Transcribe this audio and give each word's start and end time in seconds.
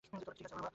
ঠিক 0.03 0.45
আছে 0.45 0.55
বাবা! 0.55 0.69